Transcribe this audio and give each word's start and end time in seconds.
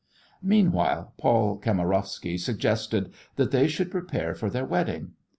Meanwhile, 0.41 1.13
Paul 1.19 1.59
Kamarowsky 1.59 2.39
suggested 2.39 3.13
that 3.35 3.51
they 3.51 3.67
should 3.67 3.91
prepare 3.91 4.33
for 4.33 4.49
their 4.49 4.65
wedding. 4.65 5.11